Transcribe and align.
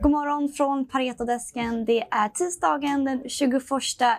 God 0.00 0.12
morgon 0.12 0.48
från 0.48 0.88
Paretodesken. 0.88 1.84
Det 1.84 2.00
är 2.00 2.28
tisdagen 2.28 3.04
den 3.04 3.22
21 3.28 3.62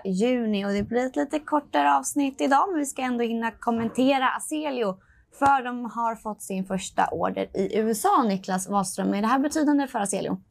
juni 0.06 0.66
och 0.66 0.70
det 0.70 0.84
blir 0.84 1.06
ett 1.06 1.16
lite 1.16 1.40
kortare 1.40 1.96
avsnitt 1.96 2.42
idag 2.42 2.70
men 2.70 2.80
vi 2.80 2.86
ska 2.86 3.02
ändå 3.02 3.24
hinna 3.24 3.52
kommentera 3.52 4.30
Aselio 4.30 4.98
för 5.40 5.64
de 5.64 5.86
har 5.86 6.16
fått 6.16 6.42
sin 6.42 6.66
första 6.66 7.08
order 7.08 7.58
i 7.58 7.78
USA. 7.78 8.24
Niklas 8.24 8.70
Wahlström, 8.70 9.14
är 9.14 9.22
det 9.22 9.28
här 9.28 9.40
betydande 9.40 9.88
för 9.88 10.00
Aselio? 10.00 10.42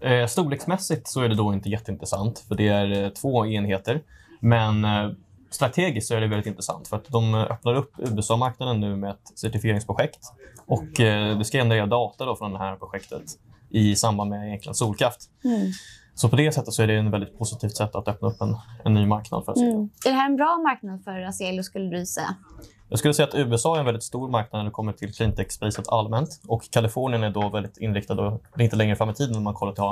Eh, 0.00 0.26
storleksmässigt 0.26 1.08
så 1.08 1.20
är 1.20 1.28
det 1.28 1.34
då 1.34 1.52
inte 1.52 1.68
jätteintressant 1.68 2.38
för 2.38 2.54
det 2.54 2.68
är 2.68 3.02
eh, 3.02 3.08
två 3.08 3.46
enheter. 3.46 4.02
Men 4.40 4.84
eh, 4.84 5.10
strategiskt 5.54 6.08
så 6.08 6.14
är 6.14 6.20
det 6.20 6.26
väldigt 6.26 6.46
intressant 6.46 6.88
för 6.88 6.96
att 6.96 7.08
de 7.08 7.34
öppnar 7.34 7.74
upp 7.74 7.92
USA-marknaden 7.98 8.80
nu 8.80 8.96
med 8.96 9.10
ett 9.10 9.38
certifieringsprojekt 9.38 10.20
och 10.66 11.00
eh, 11.00 11.38
det 11.38 11.44
ska 11.44 11.58
generera 11.58 11.86
data 11.86 12.24
då 12.24 12.36
från 12.36 12.52
det 12.52 12.58
här 12.58 12.76
projektet 12.76 13.22
i 13.70 13.96
samband 13.96 14.30
med 14.30 14.48
egentligen 14.48 14.74
solkraft. 14.74 15.20
Mm. 15.44 15.72
Så 16.14 16.28
på 16.28 16.36
det 16.36 16.52
sättet 16.52 16.74
så 16.74 16.82
är 16.82 16.86
det 16.86 16.94
en 16.94 17.10
väldigt 17.10 17.38
positivt 17.38 17.76
sätt 17.76 17.94
att 17.94 18.08
öppna 18.08 18.28
upp 18.28 18.40
en, 18.40 18.56
en 18.84 18.94
ny 18.94 19.06
marknad 19.06 19.44
för 19.44 19.52
Aselio. 19.52 19.74
Mm. 19.74 19.90
Är 20.06 20.10
det 20.10 20.16
här 20.16 20.26
en 20.26 20.36
bra 20.36 20.58
marknad 20.58 21.04
för 21.04 21.20
Aselio 21.20 21.62
skulle 21.62 21.98
du 21.98 22.06
säga? 22.06 22.34
Jag 22.88 22.98
skulle 22.98 23.14
säga 23.14 23.28
att 23.28 23.34
USA 23.34 23.74
är 23.76 23.80
en 23.80 23.84
väldigt 23.84 24.02
stor 24.02 24.28
marknad 24.28 24.60
när 24.60 24.64
det 24.64 24.70
kommer 24.70 24.92
till 24.92 25.12
cleantech-spacet 25.12 25.88
allmänt. 25.88 26.40
Och 26.46 26.70
Kalifornien 26.70 27.22
är 27.22 27.30
då 27.30 27.48
väldigt 27.48 27.76
inriktad 27.76 28.14
och 28.14 28.42
lite 28.56 28.76
längre 28.76 28.96
fram 28.96 29.10
i 29.10 29.14
tiden 29.14 29.32
när 29.32 29.40
man 29.40 29.54
kollar 29.54 29.72
till 29.72 29.82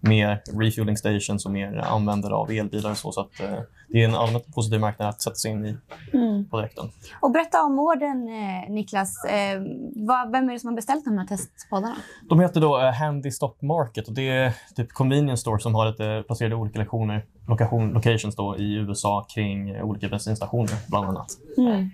mer 0.00 0.42
refueling 0.60 0.96
stations 0.96 1.46
och 1.46 1.52
mer 1.52 1.76
användare 1.76 2.34
av 2.34 2.50
elbilar 2.50 2.90
och 2.90 2.96
så. 2.96 3.12
Så 3.12 3.20
att, 3.20 3.40
eh, 3.40 3.58
det 3.88 4.02
är 4.02 4.08
en 4.08 4.14
allmänt 4.14 4.54
positiv 4.54 4.80
marknad 4.80 5.08
att 5.08 5.20
sätta 5.22 5.36
sig 5.36 5.50
in 5.50 5.66
i 5.66 5.76
Mm. 6.12 6.48
på 6.48 6.56
direkten. 6.56 6.84
Och 7.20 7.30
berätta 7.30 7.62
om 7.62 7.78
orden, 7.78 8.28
eh, 8.28 8.72
Niklas. 8.72 9.24
Eh, 9.24 9.62
vad, 9.96 10.32
vem 10.32 10.48
är 10.48 10.52
det 10.52 10.58
som 10.58 10.68
har 10.68 10.76
beställt 10.76 11.04
de 11.04 11.18
här 11.18 11.26
testpoddarna? 11.26 11.96
De 12.28 12.40
heter 12.40 12.60
då 12.60 12.80
eh, 12.80 12.92
Handy 12.92 13.30
Stock 13.30 13.62
Market 13.62 14.08
och 14.08 14.14
det 14.14 14.28
är 14.28 14.52
typ 14.76 14.92
convenience 14.92 15.40
store 15.40 15.60
som 15.60 15.74
har 15.74 15.86
lite 15.86 16.24
placerade 16.26 16.54
olika 16.54 16.78
lokationer, 16.78 17.24
lokation, 17.48 17.92
locations 17.92 18.36
då 18.36 18.56
i 18.58 18.74
USA 18.74 19.26
kring 19.34 19.70
eh, 19.70 19.84
olika 19.84 20.08
bensinstationer 20.08 20.74
bland 20.88 21.06
annat. 21.08 21.26
Mm. 21.58 21.90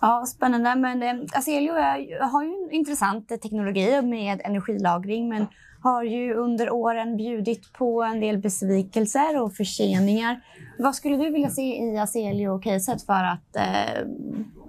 Ja, 0.00 0.24
spännande. 0.26 0.74
Men 0.74 1.02
eh, 1.02 1.38
Aselio 1.38 1.72
är, 1.72 2.20
har 2.30 2.44
ju 2.44 2.48
en 2.48 2.70
intressant 2.72 3.28
teknologi 3.28 4.02
med 4.02 4.40
energilagring 4.44 5.28
men 5.28 5.46
har 5.82 6.02
ju 6.02 6.34
under 6.34 6.70
åren 6.70 7.16
bjudit 7.16 7.72
på 7.72 8.02
en 8.02 8.20
del 8.20 8.38
besvikelser 8.38 9.42
och 9.42 9.54
förseningar. 9.54 10.40
Vad 10.78 10.94
skulle 10.94 11.16
du 11.16 11.30
vilja 11.30 11.50
se 11.50 11.62
i 11.62 11.98
Aselio-caset 11.98 13.06
för 13.06 13.24
att 13.24 13.56
eh, 13.56 14.06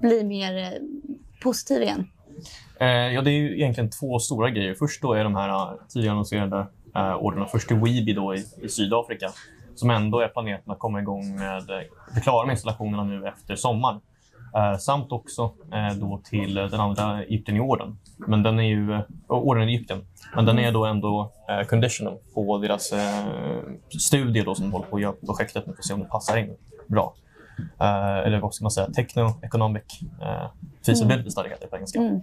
bli 0.02 0.24
mer 0.24 0.58
eh, 0.58 0.70
positiv 1.44 1.82
igen? 1.82 2.08
Eh, 2.80 2.88
ja, 2.88 3.22
det 3.22 3.32
är 3.32 3.40
ju 3.40 3.56
egentligen 3.56 3.90
två 3.90 4.20
stora 4.20 4.50
grejer. 4.50 4.74
Först 4.74 5.02
då 5.02 5.14
är 5.14 5.24
de 5.24 5.36
här 5.36 5.50
eh, 5.50 5.74
tidigare 5.90 6.12
annonserade 6.12 6.68
eh, 6.96 7.24
orderna. 7.24 7.46
Först 7.46 7.68
till 7.68 7.78
Weeby 7.78 8.14
då 8.14 8.36
i, 8.36 8.46
i 8.62 8.70
Sydafrika 8.70 9.30
som 9.76 9.90
ändå 9.90 10.20
är 10.20 10.28
planerat 10.28 10.62
att 10.66 10.80
komma 10.80 11.00
igång 11.00 11.36
med, 11.36 11.64
bli 12.14 12.22
klara 12.22 12.46
med 12.46 12.54
installationerna 12.54 13.04
nu 13.04 13.28
efter 13.28 13.56
sommaren. 13.56 14.02
Eh, 14.56 14.78
samt 14.78 15.12
också 15.12 15.54
eh, 15.72 15.98
då 16.00 16.22
till 16.24 16.58
eh, 16.58 16.66
den 16.66 16.80
andra 16.80 17.24
Egypten 17.24 17.56
i 17.56 17.60
orden. 17.60 17.98
Men 18.18 18.44
den 18.44 18.60
är 18.60 18.64
ju, 18.64 18.94
eh, 18.94 19.02
orden 19.28 19.70
i 19.70 19.74
Egypten. 19.74 20.06
Men 20.36 20.46
den 20.46 20.60
är 20.60 20.72
då 20.72 20.86
ändå 20.86 21.32
eh, 21.50 21.68
conditional 21.68 22.18
på 22.34 22.58
deras 22.58 22.94
studie 24.00 24.42
då 24.42 24.56
som 24.56 24.72
håller 24.72 24.86
på 24.86 24.96
att 24.96 25.02
göra 25.02 25.14
projektet 25.26 25.68
nu 25.68 25.74
för 25.74 25.80
att 25.80 25.86
se 25.86 25.94
om 25.94 26.00
det 26.00 26.06
passar 26.06 26.38
in 26.38 26.56
bra. 26.88 27.14
Eller 28.26 28.40
vad 28.40 28.54
ska 28.54 28.64
man 28.64 28.72
säga? 28.72 28.88
Techno-economic 28.88 29.84
feasibility 30.86 31.30
study 31.30 31.50
heter 31.50 31.62
det 31.62 31.68
på 31.68 31.76
engelska. 31.76 32.00
Mm. 32.00 32.22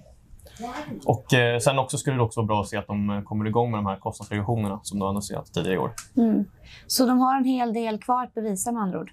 Och 1.04 1.34
eh, 1.34 1.58
sen 1.58 1.78
också 1.78 1.98
skulle 1.98 2.16
det 2.16 2.22
också 2.22 2.40
vara 2.40 2.46
bra 2.46 2.60
att 2.60 2.68
se 2.68 2.76
att 2.76 2.86
de 2.86 3.22
kommer 3.24 3.46
igång 3.46 3.70
med 3.70 3.78
de 3.78 3.86
här 3.86 3.96
kostnadsreduktionerna 3.96 4.80
som 4.82 4.98
de 4.98 5.02
har 5.02 5.08
annonserat 5.08 5.52
tidigare 5.52 5.74
i 5.74 5.78
år. 5.78 5.92
Mm. 6.16 6.44
Så 6.86 7.06
de 7.06 7.18
har 7.18 7.36
en 7.36 7.44
hel 7.44 7.72
del 7.72 7.98
kvar 7.98 8.24
att 8.24 8.34
bevisa 8.34 8.72
med 8.72 8.82
andra 8.82 9.00
ord? 9.00 9.12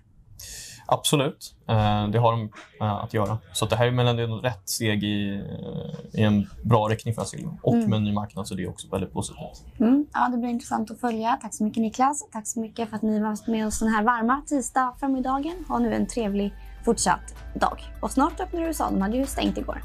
Absolut, 0.86 1.56
eh, 1.68 2.08
det 2.08 2.20
har 2.20 2.32
de 2.32 2.50
eh, 2.82 2.94
att 2.94 3.14
göra. 3.14 3.38
Så 3.54 3.66
det 3.66 3.76
här 3.76 3.88
är 3.88 3.92
mellan 3.92 4.20
är 4.20 4.38
ett 4.38 4.44
rätt 4.44 4.70
steg 4.70 5.04
i, 5.04 5.34
eh, 6.14 6.20
i 6.22 6.24
en 6.24 6.50
bra 6.64 6.88
riktning 6.88 7.14
för 7.14 7.22
Asilio. 7.22 7.58
Och 7.62 7.74
Mm. 7.74 7.90
med 7.90 7.98
en 7.98 8.04
ny 8.04 8.14
marknad 8.14 8.48
så 8.48 8.54
är 8.54 8.58
det 8.58 8.68
också 8.68 8.88
väldigt 8.88 9.14
positivt. 9.14 9.80
Mm. 9.80 10.06
Ja, 10.14 10.30
det 10.30 10.38
blir 10.38 10.50
intressant 10.50 10.92
att 10.92 11.00
följa. 11.00 11.38
Tack 11.42 11.54
så 11.54 11.64
mycket 11.64 11.82
Niklas. 11.82 12.28
Tack 12.32 12.48
så 12.48 12.60
mycket 12.60 12.90
för 12.90 12.96
att 12.96 13.02
ni 13.02 13.20
var 13.20 13.52
med 13.52 13.68
oss 13.68 13.80
den 13.80 13.90
här 13.90 14.04
varma 14.04 14.42
tisdag 14.48 14.94
förmiddagen. 15.00 15.54
Ha 15.68 15.80
nu 15.80 15.94
en 15.94 16.08
trevlig 16.08 16.54
fortsatt 16.86 17.36
dag. 17.54 17.78
Och 18.02 18.12
snart 18.12 18.40
öppnar 18.40 18.62
USA. 18.62 18.90
De 18.90 19.02
hade 19.02 19.18
ju 19.18 19.26
stängt 19.26 19.58
igår. 19.58 19.82